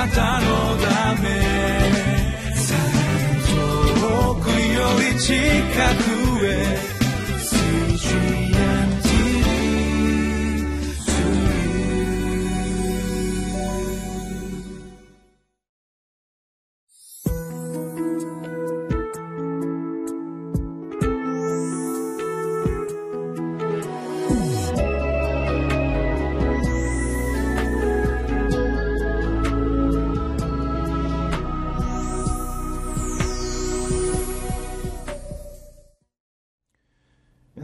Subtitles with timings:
[0.00, 0.46] なたの
[0.78, 1.28] ため。
[4.00, 5.34] 遠くより近
[6.04, 6.09] く。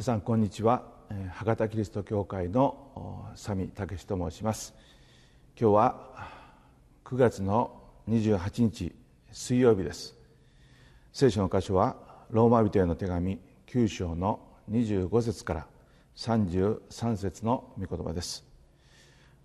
[0.07, 0.85] さんこんにちは。
[1.33, 4.73] 博多キリスト教会の佐見武と申します。
[5.61, 6.29] 今日は
[7.05, 8.95] 9月の28日
[9.33, 10.15] 水曜日です。
[11.13, 11.97] 聖書の箇所は
[12.31, 14.39] ローマ人への手紙9章の
[14.71, 15.67] 25節から
[16.15, 18.45] 33節の御言葉です。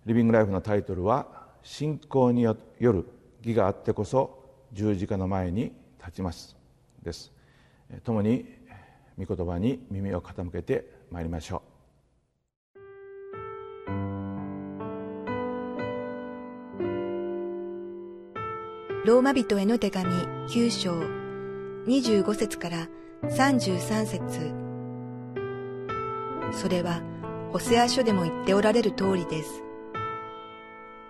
[0.06, 3.04] リビングライフのタイトルは信仰による
[3.42, 6.56] 義があってこそ十字架の前に立ちます。
[7.02, 7.32] です。
[8.04, 8.46] 共に
[9.24, 11.72] 御言葉に耳を傾けてまいりましょう
[19.06, 20.10] ローマ人への手紙
[20.48, 20.94] 9章
[21.86, 22.88] 25節から
[23.24, 24.52] 33節
[26.52, 27.02] それは
[27.52, 29.62] ホセア書でも言っておられる通りです。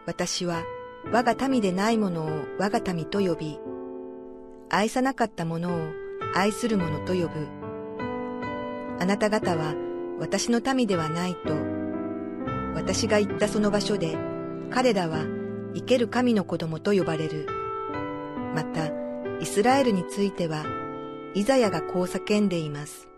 [0.06, 0.64] 私は
[1.12, 3.60] 我が民でないものを我が民と呼び、
[4.70, 5.88] 愛さなかったものを
[6.34, 7.61] 愛する者と呼ぶ。
[9.02, 9.74] あなた方は
[10.20, 11.54] 私の民ではないと、
[12.76, 14.16] 私が言ったその場所で、
[14.70, 15.24] 彼らは
[15.74, 17.48] 生ける神の子供と呼ばれる。
[18.54, 18.92] また、
[19.40, 20.64] イスラエルについては、
[21.34, 23.08] イザヤがこう叫んでいます。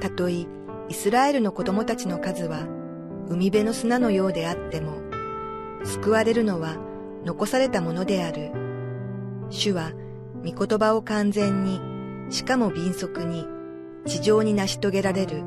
[0.00, 0.46] たとえ、
[0.88, 2.60] イスラエルの子供たちの数は、
[3.28, 5.02] 海辺の砂のようであっても、
[5.84, 6.78] 救われるのは
[7.26, 8.52] 残されたものである。
[9.50, 9.92] 主は、
[10.46, 11.78] 御言葉を完全に、
[12.30, 13.57] しかも敏速に、
[14.08, 15.44] 地上に成し遂げられる。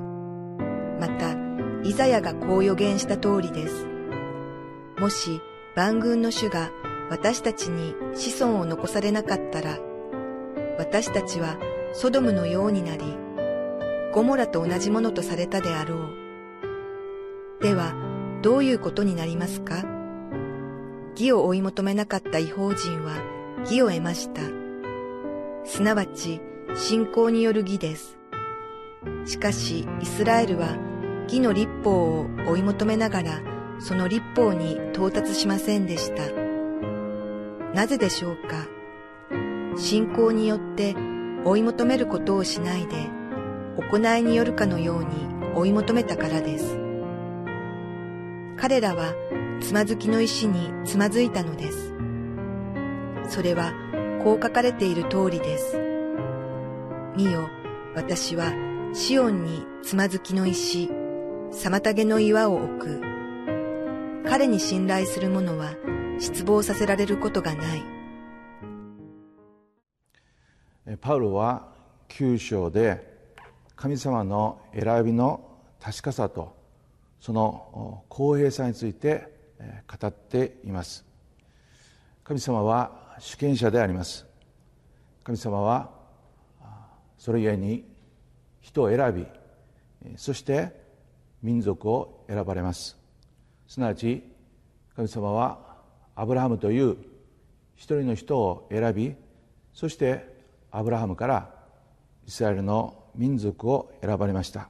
[1.00, 1.36] また、
[1.84, 3.88] イザヤがこう予言した通りです。
[5.00, 5.42] もし
[5.76, 6.70] 万軍の主が
[7.10, 9.80] 私たちに子孫を残されなかったら、
[10.78, 11.58] 私たちは
[11.92, 13.04] ソドムのようになり、
[14.14, 17.64] ゴモラと同じものとされたであろう。
[17.64, 17.96] では、
[18.44, 19.84] どういうことになりますか？
[21.16, 23.18] 義を追い求めなかった違法人は
[23.62, 24.42] 義を得ました。
[25.66, 26.42] すなわち、
[26.76, 28.18] 信仰による義です。
[29.26, 30.78] しかしイスラエルは
[31.24, 33.42] 義の立法を追い求めながら
[33.80, 36.32] その立法に到達しませんでした。
[37.74, 38.68] なぜでしょうか？
[39.78, 40.96] 信仰によって
[41.46, 43.10] 追い求めることをしないで
[43.90, 45.08] 行いによるかのように
[45.56, 46.78] 追い求めたからです。
[48.58, 49.14] 彼らは
[49.62, 51.94] つまずきの石につまずいたのです。
[53.30, 53.72] それは
[54.24, 55.80] こう書かれている通りです。
[57.16, 57.50] 見よ、
[57.96, 58.52] 私は
[58.94, 60.90] シオンにつまずきの石、
[61.52, 63.02] 妨げの岩を置く。
[64.28, 65.76] 彼に信頼する者は
[66.20, 67.84] 失望させられることがない。
[71.00, 71.70] パウロは
[72.10, 73.30] 九章で
[73.78, 76.54] 神様の選びの確かさと
[77.22, 79.32] その公平さについて
[79.88, 81.06] 語っています
[82.26, 84.26] 神様は主権者であります
[85.24, 85.92] 神様は
[87.18, 87.91] それゆえに
[88.62, 89.26] 人を選び
[90.18, 90.72] そして
[91.42, 92.98] 民族を選ばれます。
[93.68, 94.24] すなわち
[94.96, 95.60] 神様は
[96.16, 96.98] アブラハムという
[97.76, 99.16] 一人の人を選び
[99.74, 100.36] そして
[100.72, 101.54] アブラハムから
[102.28, 104.70] イスラエルの民族を選ばれました。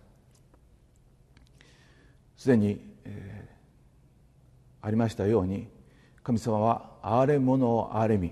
[2.37, 5.67] すでに、えー、ありましたように
[6.23, 8.31] 神様は憐れむ者を憐れみ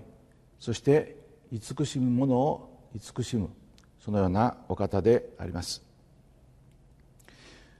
[0.59, 1.15] そして
[1.51, 3.49] 慈しむ者を慈しむ
[3.99, 5.83] そのようなお方であります。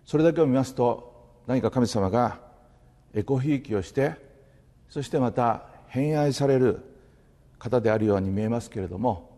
[0.05, 2.39] それだけを見ますと何か神様が
[3.13, 4.15] エコひいきをして
[4.89, 6.81] そしてまた偏愛される
[7.59, 9.29] 方であるように見えますけれども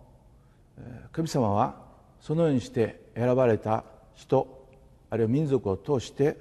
[1.12, 1.76] 神様は
[2.22, 3.84] そのようにして選ばれた
[4.16, 4.68] 人
[5.10, 6.38] あるいは民族を通して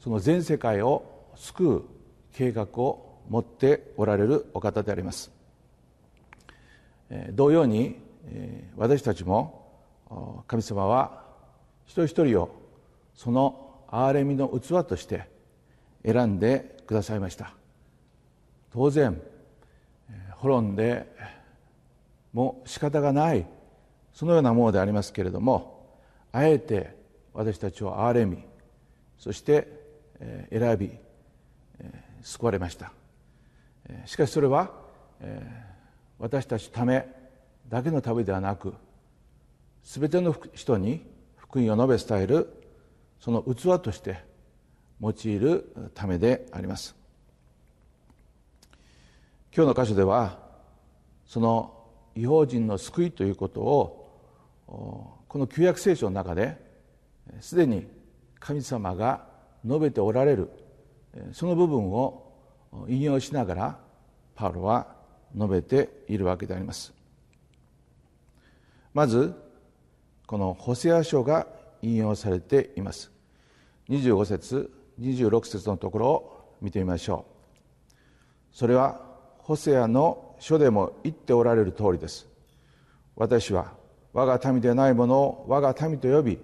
[0.00, 1.84] その全世界を救う
[2.32, 5.30] 計画を持っておられるお方であります。
[7.32, 8.00] 同様に
[8.76, 11.22] 私たちも神様は
[11.84, 12.54] 一人一人を
[13.14, 15.28] その憐れみの器として
[16.04, 17.54] 選んでくださいました。
[18.72, 19.20] 当然
[20.36, 21.06] 滅んで
[22.32, 23.46] も仕方がない
[24.14, 25.86] そのようなものでありますけれども
[26.32, 26.96] あえて
[27.34, 28.42] 私たちを憐れみ
[29.18, 29.68] そして
[30.50, 30.90] 選び
[32.22, 32.92] 救われました。
[34.06, 34.70] しかしそれは
[36.18, 37.06] 私たちため
[37.68, 38.74] だけの旅ではなく
[39.82, 41.04] 全ての人に
[41.36, 42.62] 福音を述べ伝える
[43.20, 44.22] その器として
[45.00, 46.94] 用いるためであります。
[49.54, 50.38] 今日の箇所では
[51.26, 51.74] その
[52.14, 56.56] 違法人の救いということをこの旧約聖書の中で
[57.40, 57.86] すでに
[58.38, 59.26] 神様が
[59.64, 60.50] 述べておられる
[61.32, 62.32] その部分を
[62.88, 63.78] 引用しながら
[64.34, 64.86] パウロは
[65.34, 67.01] 述べているわけであります。
[68.94, 69.34] まず
[70.26, 71.46] このホセア書が
[71.82, 73.10] 引用されています。
[73.88, 77.26] 25節26節のところを見てみましょ
[77.90, 77.94] う。
[78.52, 79.00] それは
[79.38, 82.28] ホセアの書でも言っておられる通りです。
[83.16, 83.72] 私は
[84.12, 86.38] 我が民でないものを我が民と呼び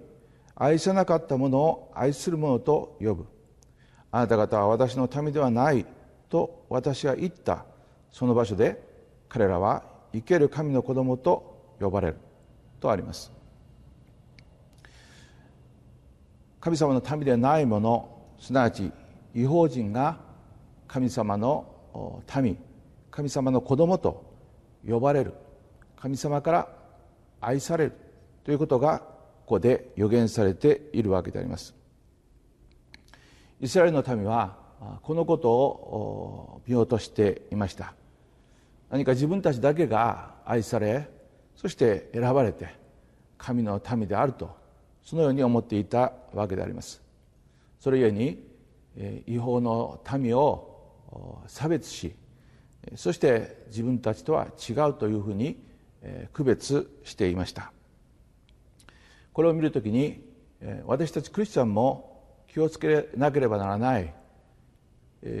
[0.55, 3.27] 愛さなかったものを愛するものと呼ぶ。
[4.11, 5.85] あなた方は私の民ではない
[6.29, 7.65] と私が言った。
[8.11, 8.81] その場所で
[9.29, 12.17] 彼らは生ける神の子供と呼ばれる。
[12.79, 13.31] とあります。
[16.59, 18.09] 神様の民でないもの
[18.39, 18.91] すなわち
[19.33, 20.17] 違法人が
[20.87, 22.57] 神様の民
[23.11, 24.23] 神様の子供と
[24.87, 25.33] 呼ばれる。
[25.95, 26.67] 神様から
[27.41, 27.93] 愛される。
[28.43, 31.75] ということがここで予言されているわけであります。
[33.59, 34.57] イスラエルの民は
[35.01, 37.93] このことを見落としていました。
[38.89, 41.09] 何か自分たちだけが愛され
[41.59, 42.69] そして選ばれて
[43.37, 44.55] 神の民であると
[45.03, 47.01] そのように思っていたわけであります。
[47.81, 48.47] それゆえに
[49.27, 52.15] 違法の民を差別し
[52.95, 55.61] そして自分たちとは違うというふうに
[56.31, 57.73] 区別していました。
[59.33, 60.23] これを見るときに
[60.85, 64.13] 私たちクリスチャンも気をつけなければならない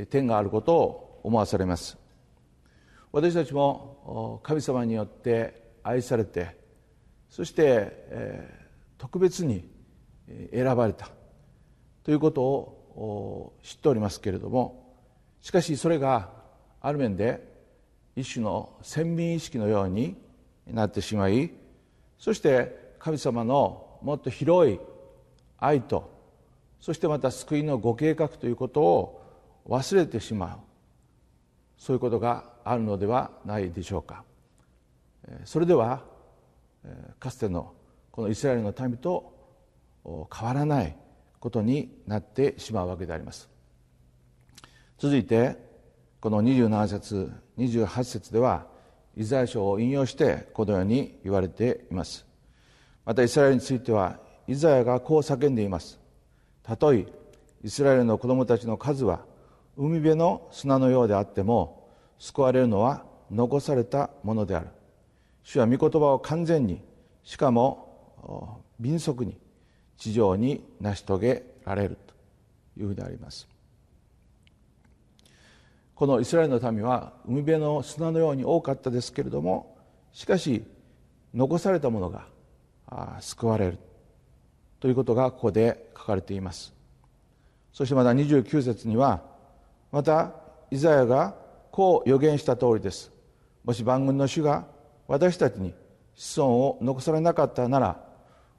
[0.09, 1.97] 点があることを思わされます。
[3.13, 6.57] 私たちも神様によって愛されて
[7.29, 7.91] そして
[8.97, 9.69] 特別に
[10.51, 11.09] 選ばれた。
[12.03, 14.95] ということを知っておりますけれども
[15.41, 16.31] しかしそれが
[16.81, 17.47] ある面で
[18.15, 20.15] 一種の先民意識のように
[20.65, 21.51] なってしまい
[22.17, 24.79] そして神様のもっと広い
[25.57, 26.19] 愛と
[26.79, 29.19] そしてまた救いのご計画ということを
[29.67, 30.59] 忘れてしまう。
[31.77, 34.23] そういうことがあるのではないでしょうか。
[35.45, 36.03] それでは
[37.19, 37.73] かつての
[38.11, 39.33] このイスラエルの民と
[40.33, 40.95] 変わらない
[41.39, 43.49] ことになってしまうわけであります。
[44.97, 45.57] 続いて
[46.19, 48.65] この27節28節では
[49.15, 52.25] イザヤ書を引用してこのように言われています。
[53.05, 55.99] またイスラエルについてはイザヤがこう叫んでいます。
[56.63, 57.05] たとえ
[57.63, 59.25] イスラエルの子供たちの数は
[59.77, 64.67] 海辺の砂のようであっても救われるのは残されたものである。
[65.49, 66.79] 主は御言葉を完全に
[67.23, 69.35] しかも敏速に
[69.97, 72.13] 地上に成し遂げられると
[72.79, 73.47] いうふうであります。
[75.95, 79.75] このイスラエルの民は海辺の砂のように多かったですけれども
[80.13, 80.63] しかし
[81.33, 82.27] 残されたものが
[83.19, 83.79] 救われる
[84.79, 86.75] ということがここで書かれています。
[87.73, 89.23] そしてまた29節には
[89.91, 90.31] また
[90.69, 91.35] イザヤが
[91.71, 93.11] こう予言した通りです。
[93.63, 94.77] もし万軍の主が
[95.09, 95.73] 私たちに
[96.13, 97.99] 子孫を残されなかったなら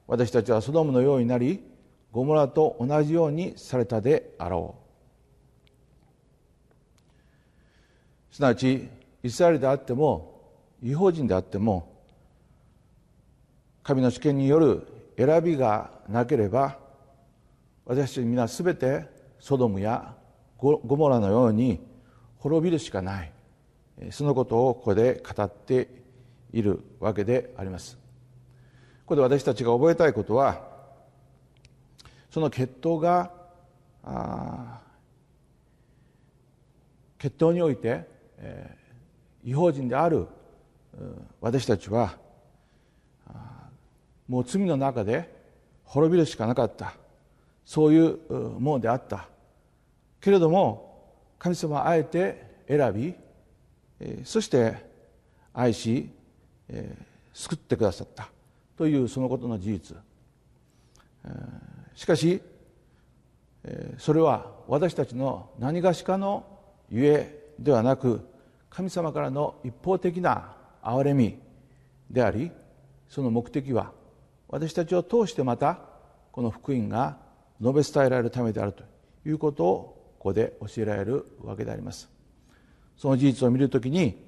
[0.05, 1.63] 私たちはソドムのようになり
[2.11, 4.75] ゴモラと同じようにされたであろ
[8.31, 8.35] う。
[8.35, 8.89] すなわち
[9.23, 10.41] イスラエルであっても
[10.83, 11.89] 違法人であっても
[13.81, 14.85] 神の主権による
[15.17, 16.77] 選びがなければ
[17.85, 19.05] 私たち皆すべて
[19.39, 20.13] ソドムや
[20.57, 21.79] ゴモラのように
[22.39, 23.31] 滅びるしかない。
[24.09, 26.00] そのことをここで語って
[26.53, 27.97] いるわけであります。
[29.05, 30.61] ここで私たちが覚えたいことは
[32.29, 33.31] その血統が
[37.19, 40.27] 血統において、えー、違法人である
[41.41, 42.17] 私たちは
[44.27, 45.29] もう罪の中で
[45.83, 46.93] 滅びるしかなかった。
[47.65, 48.19] そういう
[48.59, 49.27] ものであった。
[50.19, 54.75] けれども神様はあえて選びそして
[55.53, 56.09] 愛し
[56.71, 56.95] え
[57.33, 58.29] 救ってくださった。
[58.77, 59.97] というそのことの事実。
[61.25, 61.29] え
[61.95, 62.41] しかし
[63.63, 66.45] えそれは私たちの何がしかの
[66.89, 68.27] ゆえではなく
[68.69, 71.37] 神様からの一方的な憐れみ
[72.09, 72.51] であり
[73.07, 73.91] その目的は
[74.47, 75.79] 私たちを通してまた
[76.31, 77.17] この福音が
[77.61, 78.83] 述べ伝えられるためであると
[79.25, 82.09] いうことをここで教えられるわけであります。
[82.95, 84.23] その事実を見るときに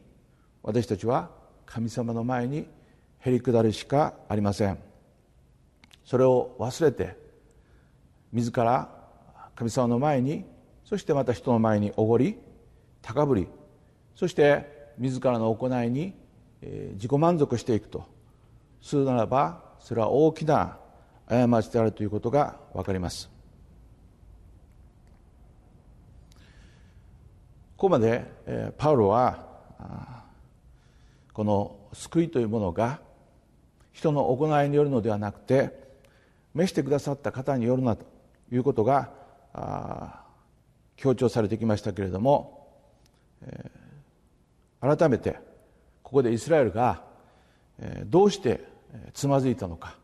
[0.63, 1.29] 私たちは
[1.74, 2.68] 神様の前に
[3.18, 4.77] へり下るしかありません。
[6.06, 7.18] それを忘れて
[8.32, 8.89] 自ら
[9.56, 10.46] 神様の前に
[10.86, 12.38] そしてまた人の前におごり
[13.01, 13.48] 高ぶり
[14.13, 16.13] そして自らの行いに
[16.62, 18.06] 自己満足していくと。
[18.80, 20.77] するならばそれは大きな
[21.27, 23.32] 過ちであるということが分かります。
[27.77, 28.25] ここまで
[28.77, 30.23] パウロは
[31.33, 32.99] この救いというものが
[33.91, 35.71] 人の行いによるのではなくて
[36.53, 38.05] 召してくださった方によるなと
[38.51, 39.11] いうことが
[40.95, 42.67] 強調されてきましたけれども、
[44.79, 45.37] 改めて
[46.03, 47.01] ここでイスラエルが、
[48.05, 48.63] どうして
[49.13, 49.95] つまずいたのか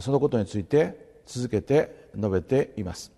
[0.00, 3.12] そのことについて続けて述べています。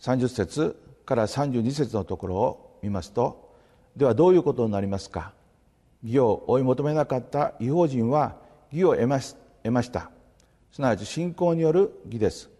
[0.00, 3.52] 30節から32節のところを見ますと
[3.96, 5.32] ではどういうことになりますか？
[6.02, 8.36] 義を追い求めなかった違法人は
[8.70, 9.34] 義を得まし
[9.90, 10.10] た。
[10.72, 12.50] すなわち信仰による義です。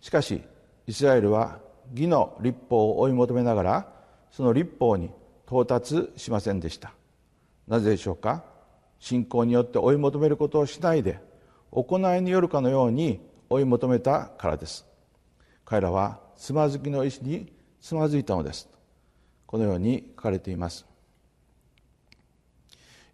[0.00, 0.42] しかし
[0.86, 1.58] イスラエルは
[1.94, 3.92] 義の立法を追い求めながら
[4.30, 5.10] その立法に
[5.46, 6.92] 到達しませんでした。
[7.66, 8.44] なぜでしょうか。
[8.98, 11.20] 信仰によって追い求めることをしないで
[11.70, 14.86] 行いによるかのように追い求めたからです。
[15.64, 18.68] 彼らはつまずきの意志につまずいたのです。
[19.46, 20.86] このように書かれています。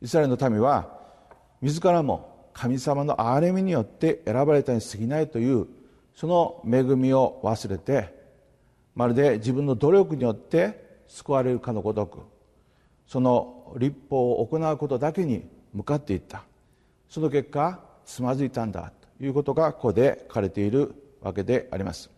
[0.02, 0.98] イスラエルの民は
[1.62, 5.66] 自らも神様の憐れみによって選ばれたに過ぎないという
[6.14, 8.14] その恵みを忘れて
[8.94, 12.18] まるで自分の努力によって救われるかのごとく
[13.06, 16.44] その立法を行うことだけに向かっていった。
[17.08, 22.10] その結果つまずいたんだということがここで書かれているわけであります。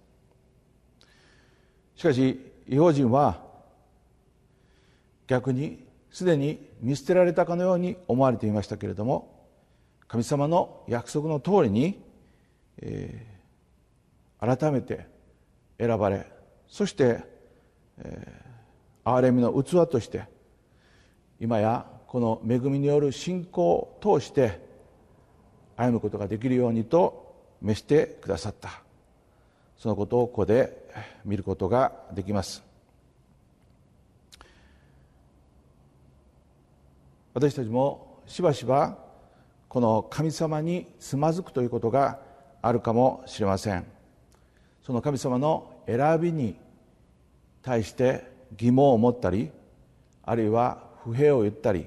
[1.96, 2.38] しかし
[2.68, 3.42] 違法人は
[5.26, 5.84] 逆に
[6.14, 9.48] すでに見捨てられたかのように思われていましたけれども
[10.06, 12.00] 神様の約束の通りに、
[12.80, 15.08] えー、改めて
[15.76, 16.24] 選ばれ
[16.68, 17.18] そして、
[17.98, 20.22] えー、憐れみの器として
[21.40, 24.60] 今やこの恵みによる信仰を通して
[25.76, 28.82] 歩むことができるようにと召してくださった。
[29.76, 30.88] そのことをここで
[31.24, 32.73] 見ることができます。
[37.34, 38.96] 私たちもしばしば
[39.68, 42.20] この神様につまずくということが
[42.62, 43.84] あるかもしれません。
[44.82, 46.54] その神様の選びに
[47.62, 49.50] 対して疑問を持ったり
[50.22, 51.86] あるいは不平を言ったり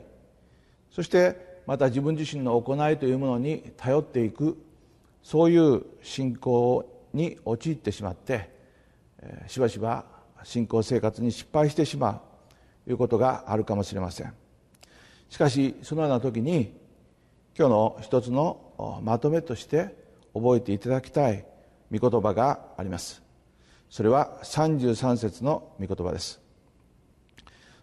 [0.91, 4.57] そしてまた自分自身の行いというものに頼っていく
[5.21, 8.49] そういう信仰に陥ってしまって
[9.47, 10.05] しばしば
[10.43, 12.21] 信仰生活に失敗してしまう
[12.85, 14.46] ということがあるかもしれません。
[15.29, 16.73] しかしそのような時に
[17.57, 19.95] 今日の一つのまとめとして
[20.33, 21.45] 覚えていただきたい
[21.91, 23.21] 御言葉があります。
[23.89, 26.41] それは33節の御言葉です。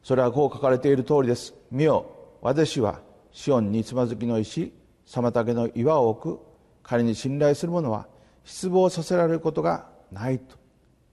[0.03, 1.55] それはこう書かれている通りです。
[1.71, 2.11] 見よ
[2.43, 3.01] 私は
[3.33, 4.73] シオンにつまずきの石
[5.07, 6.41] 妨げの岩を置く。
[6.83, 8.07] 彼に信頼する者は
[8.45, 10.57] 失望させられることがないと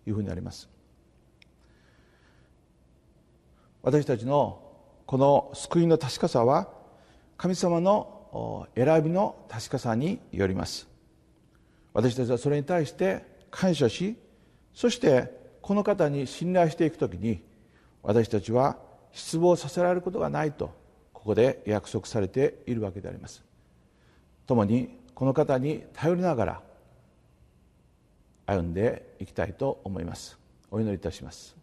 [0.05, 0.69] いうふうにあります。
[3.81, 4.70] 私たちの
[5.11, 6.69] この救いの確かさは
[7.35, 10.87] 神様の選びの確かさによります。
[11.93, 14.15] 私たちはそれに対して感謝し
[14.73, 15.29] そして
[15.61, 17.43] この方に信頼していくときに
[18.03, 18.77] 私たちは
[19.11, 20.71] 失望させられることがないと
[21.11, 23.43] ここで約束されているわけであります。
[24.47, 26.61] 共にこの方に頼りながら
[28.45, 30.39] 歩んでいきたいと思います。
[30.71, 31.60] お祈りいたします。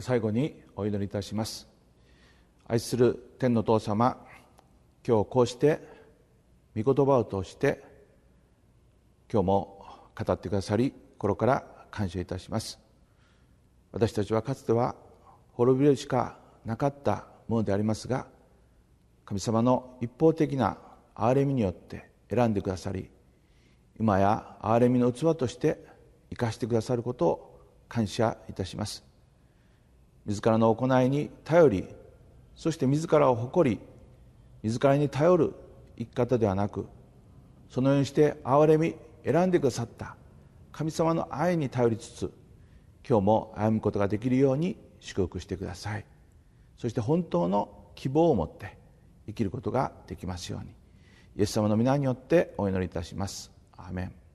[0.00, 1.68] 最後にお祈りいたします。
[2.66, 4.16] 愛する天の父様
[5.06, 5.80] 今日こうして
[6.76, 7.82] 御言葉を通して
[9.32, 9.84] 今日も
[10.14, 12.78] 語ってくださり心から感謝いたします。
[13.92, 14.94] 私たちはかつては
[15.52, 18.26] 滅びるしかなかったものでありますが
[19.24, 20.76] 神様の一方的な
[21.14, 23.08] 憐れみによって選んでくださり
[23.98, 25.82] 今や憐れみの器として
[26.30, 29.05] 生かしてくださることを感謝いたします。
[30.26, 31.88] 自らの行いに頼り
[32.54, 33.80] そして自らを誇り
[34.62, 35.54] 自らに頼る
[35.98, 36.86] 生き方ではなく
[37.70, 40.16] そのようにして憐れみ選んでくださった
[40.72, 42.32] 神様の愛に頼りつつ
[43.08, 46.04] 今日も歩むことができるように祝福してください。
[46.76, 48.76] そして本当の希望を持って
[49.26, 50.70] 生きることができますように
[51.36, 53.50] イエス様の皆によってお祈りいたします。
[53.76, 54.25] アーメン。